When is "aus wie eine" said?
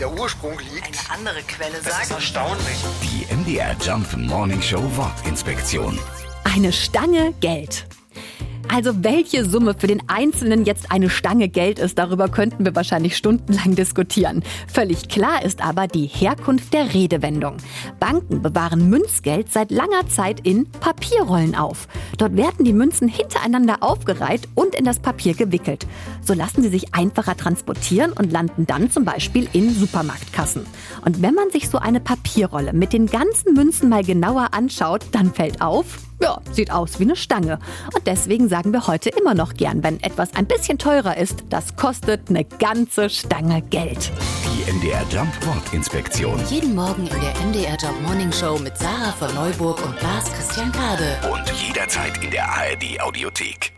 36.70-37.16